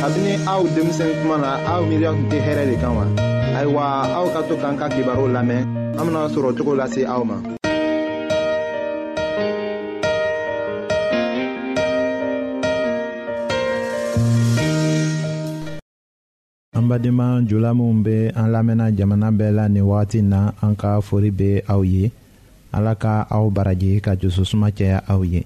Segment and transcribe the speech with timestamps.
[0.00, 3.04] kabini aw denmisɛn kuma na aw miiriya tun tɛ hɛrɛ de kan wa
[3.58, 3.82] ayiwa
[4.18, 5.64] aw ka to k'an ka kibaru lamɛn
[5.98, 7.36] an bena sɔrɔ cogo lase aw ma
[16.78, 21.00] an badenma jula minw be an lamɛnna jamana bɛɛ la nin wagati na an ka
[21.00, 22.10] fori be aw ye
[22.72, 25.42] ala ka aw baraji ka jususuma caya aw ye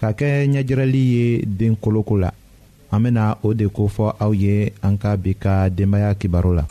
[0.00, 2.30] ka kɛ ɲɛjirɛli ye den koloko la
[2.92, 6.64] an bena o de kofɔ aw ye an ka bi ka denbaaya kibaro la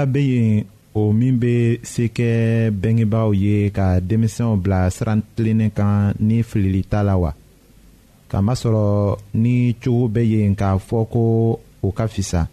[0.00, 5.70] waleya be yen o min bɛ se kɛ bɛngebaaw ye ka denmisɛnw bila siran tilennen
[5.76, 7.32] kan ni filili t'a la wa
[8.30, 12.48] kamasɔrɔ ni cogo bɛ yen k'a fɔ ko o ka fisa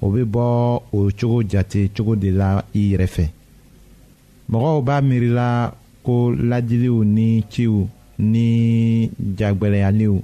[0.00, 0.46] o bɛ bɔ
[0.92, 3.24] o cogo jate cogo de la i yɛrɛ fɛ
[4.50, 5.74] mɔgɔw b'a miirila
[6.04, 7.86] ko lajiliw ni ciw
[8.18, 10.14] ni jagbɛlɛyaliw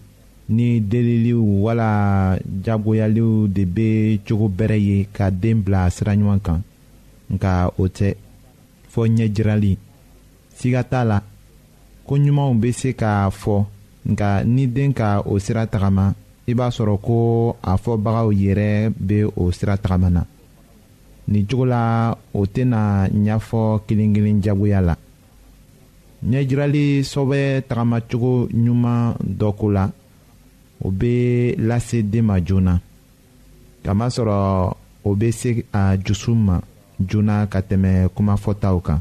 [0.50, 3.90] ni deliliw wala jagoyaliw de bɛ
[4.26, 6.60] cogo bɛrɛ ye ka den bila sira ɲuman kan
[7.32, 8.16] nka o tɛ
[8.92, 9.78] fɔ ɲɛjirali
[10.58, 11.18] siga t'a la
[12.06, 13.64] ko ɲumanw bɛ se k'a fɔ
[14.10, 16.14] nka ni den ka o sira tagama
[16.46, 20.24] i b'a sɔrɔ ko a fɔbagaw yɛrɛ bɛ o sira tagama na
[21.28, 24.96] nin cogo la o tɛna ɲɛfɔ kelen-kelen jagoya la
[26.26, 29.90] ɲɛjirali sɔbɛ tagamacogo ɲuman dɔ ko la.
[30.86, 32.80] o bɛ lase den ma joona
[33.84, 34.34] kamasɔrɔ
[35.04, 36.58] o bɛ se a dusu ma
[37.08, 39.00] joona ka tɛmɛ kumafɔtaw kan.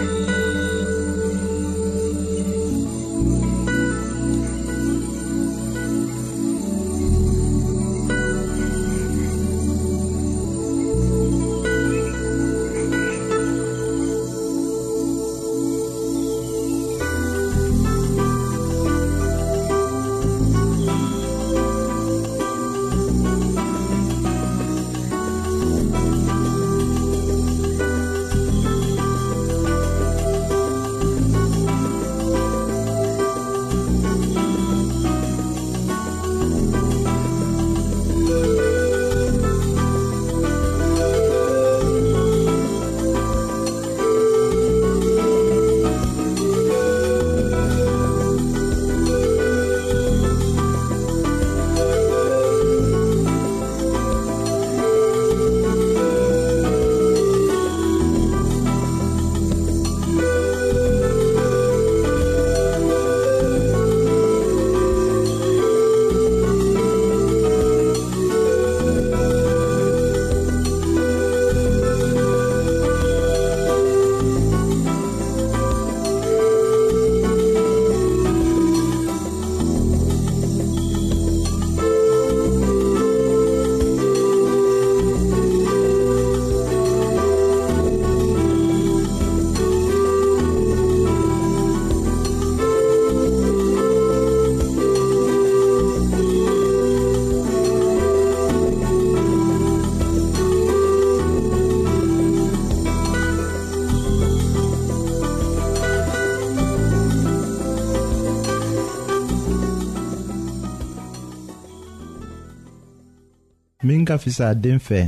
[114.11, 114.99] ka fisa den fɛ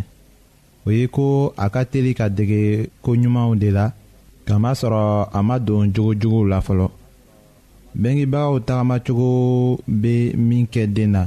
[0.88, 1.25] o ye ko
[1.63, 2.62] a ka teli ka dege
[3.03, 3.86] koɲumanw de la
[4.48, 5.01] kamasɔrɔ
[5.38, 6.88] a ma don jogojuguw la fɔlɔ
[8.01, 9.29] bengebagaw tagamacogo
[10.01, 10.13] be
[10.48, 11.22] min kɛ den na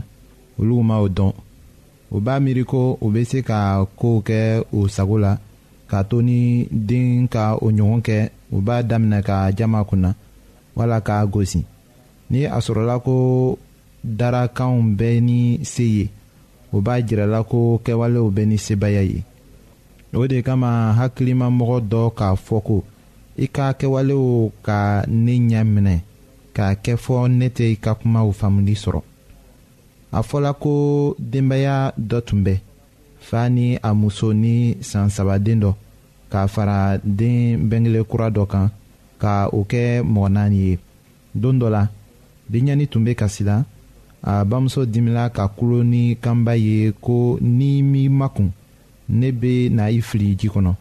[0.60, 1.32] olu m'o dɔn
[2.16, 3.58] u b'a miiri ko u be se ka
[4.00, 4.38] koow kɛ
[4.78, 5.32] u sago la
[5.90, 6.38] k'a to ni
[6.88, 8.16] den ka o ɲɔgɔn kɛ
[8.56, 10.10] u b'a daminɛ ka jama kunna
[10.76, 11.60] wala k'a gosi
[12.30, 13.14] ni a sɔrɔla ko
[14.18, 15.38] darakanw bɛɛ ni
[15.72, 16.04] se ye
[16.72, 19.20] o b'a jirala ko kɛwalew bɛ ni sebaya ye
[20.16, 22.76] o de kama hakilimamɔgɔ dɔ k'a fɔ ko
[23.38, 25.96] i ka kɛwalew ka ne ɲɛ minɛ
[26.56, 29.02] k'a kɛ fɔ ne tɛ i ka kumaw faamuli sɔrɔ
[30.12, 30.74] a fɔla ko
[31.18, 32.60] denbaya dɔ tun bɛ
[33.26, 35.74] fa ni a muso ni san sabaden dɔ
[36.30, 38.70] k'a fara den bɛnkelen kura dɔ kan
[39.18, 40.78] ka o kɛ mɔgɔ naani ye
[41.34, 41.88] don dɔ la
[42.52, 43.64] denɲɛni tun bɛ kasi la
[44.26, 48.50] a bamuso dimina ka kulo ni kanba ye ko ni mi makun
[49.08, 50.72] ne be na i fili ji kɔnɔ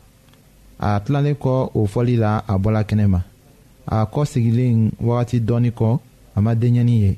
[0.79, 3.21] a tilalen kɔ o fɔli la a bɔla kɛnɛ ma
[3.85, 5.99] a kɔ sigilen wagati dɔɔni kɔ
[6.35, 7.17] a ma denɲɛni ye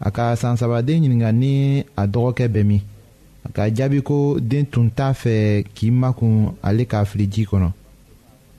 [0.00, 1.02] a ka san sabaden
[1.38, 2.80] ni a dɔgɔkɛ bɛ min
[3.44, 7.70] a ka jaabi ko den tun t'a fɛ k'i makun ale ka fili ji kɔnɔ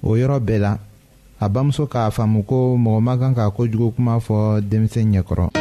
[0.03, 0.77] o yɔrɔ bɛɛ la
[1.39, 5.60] a bamuso k'a faamu ko mɔgɔ ma kan ka kojugu kuma fɔ denmisɛn ɲɛkɔrɔ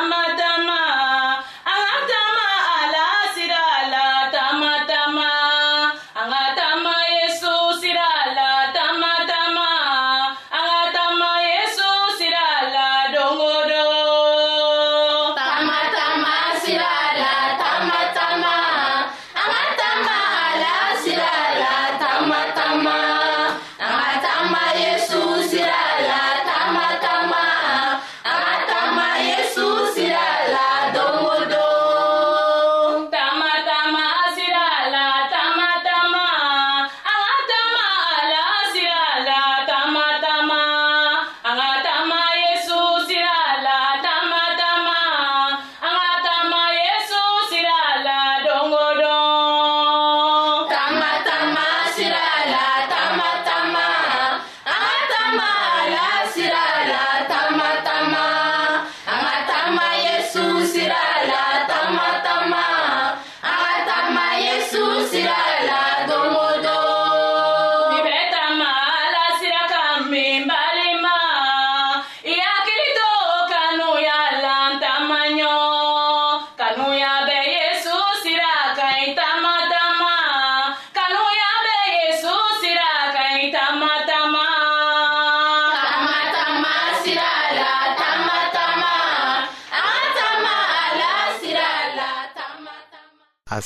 [60.71, 62.70] usirala tama tama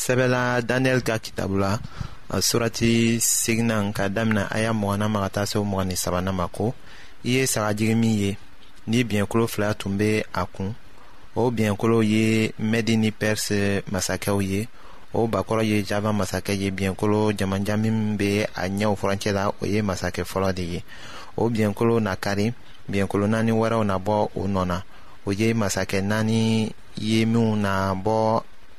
[0.05, 1.79] sɛbɛla daniyɛli ka kitabu la
[2.29, 6.31] uh, surati seginan ka damina a y'a mɔgɔna ma ka taa se mɔgɔ ni sabana
[6.31, 6.73] ma ko
[7.23, 8.37] i ye sagajigi min ye
[8.87, 10.75] ni biɲɛkolo fila tun bɛ a kun
[11.35, 14.67] o biɲɛkolo ye mɛdi ni pɛrisi masakɛw ye
[15.13, 19.65] o bakɔrɔ ye java masakɛ ye biɲɛkolo jamanja min bɛ a ɲɛw furancɛ la o
[19.65, 20.83] ye masakɛ fɔlɔ de ye
[21.37, 22.53] o biɲɛkolo na kari
[22.91, 24.81] biɲɛkolo naani wɛrɛw na bɔ o nɔ na
[25.25, 28.43] o ye masakɛ naani ye minw na bɔ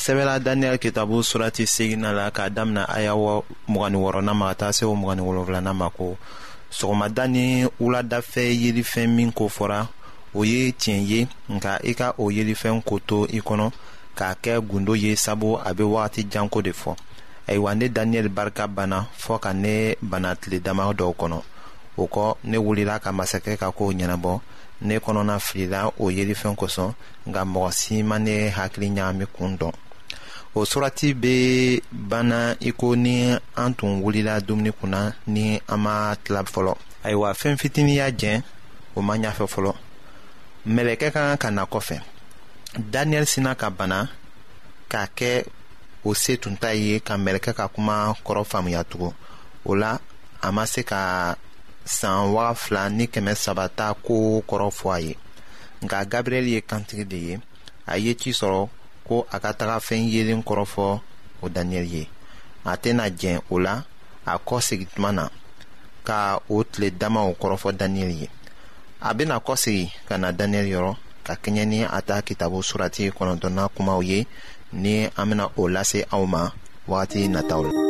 [0.00, 3.12] sɛbɛla daniyɛli kitabu surati segina la k'a damina aya
[3.68, 6.16] mugani wɔrɔna ma ka taa se o mugani wolonfilana ma ko
[6.72, 9.88] sɔgɔmada ni wuladafɛ yelifɛn min ko fɔra
[10.34, 13.70] o ye tiɲɛ ye nka i ka o yelifɛn ko to i kɔnɔ
[14.16, 16.96] k'a kɛ gundo ye sabu a be wagati janko de fɔ
[17.48, 21.40] ayiwa ne daniyɛli barika banna fɔɔ ka ne bana tile dama dɔw kɔnɔ
[21.98, 24.40] o kɔ ne wulila ka masakɛ ka koow ɲɛnabɔ
[24.80, 26.94] ne kɔnɔna filila o yelifɛn kosɔn
[27.26, 29.72] nka mɔgɔ si ma ne hakili ɲagami kun dɔn
[30.54, 33.30] o surati bɛ banna i ko ni
[33.62, 36.72] an tun wulila dumuni kunna ni an ma tila fɔlɔ
[37.06, 38.42] ayiwa fɛn fitinin y'a jɛn
[38.98, 39.72] o ma ɲafɛ fɔlɔ
[40.74, 41.96] mɛlɛkɛ ka kan ka na kɔfɛ
[42.92, 44.08] daniyɛli sina ka bana
[44.90, 45.46] k'a kɛ
[46.04, 49.14] o se tun ta ye ka mɛlɛkɛ ka kuma kɔrɔ faamuya tugun
[49.64, 49.98] o la
[50.42, 51.36] a ma se ka
[51.84, 55.16] san waga fila ni kɛmɛ saba ta ko kɔrɔ fɔ a ye
[55.82, 57.38] nka gabriyɛli ye kantigi de ye
[57.86, 58.68] a ye ci sɔrɔ
[59.10, 60.84] ko a ka taga fɛn yelen kɔrɔfɔ
[61.44, 62.02] o daniyɛli ye
[62.64, 63.74] a tɛna jɛn o la
[64.24, 65.24] a kɔ segi tuma na
[66.08, 68.28] ka o tile damaw kɔrɔfɔ daniyɛli ye
[69.00, 70.94] a bena kɔsegi ka na daniyɛli yɔrɔ
[71.26, 74.18] ka kɛɲɛ ni a ta kitabu surati kɔnɔntɔnna kumaw ye
[74.72, 76.50] ni an bena o lase aw ma
[76.86, 77.89] wagati nataw la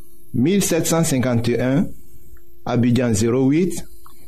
[0.33, 1.85] 1751
[2.65, 3.83] Abidjan 08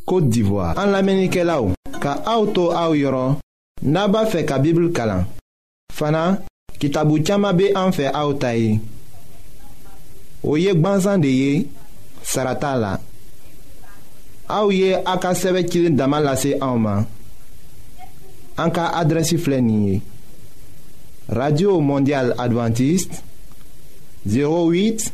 [0.06, 1.72] Kote d'Ivoire An la menike la ou
[2.04, 3.38] Ka auto a ou yoron
[3.88, 5.24] Naba fe ka bibl kalan
[5.96, 6.26] Fana
[6.80, 8.76] ki tabou tchama be an fe a ou tayi
[10.44, 11.64] Ou yek ban zande ye
[12.28, 12.94] Sarata la
[14.52, 17.08] A ou ye a ka seve kilin daman lase a ou man
[18.60, 20.02] An ka adresi flenye
[21.32, 23.22] Radio Mondial Adventist
[24.28, 25.14] 08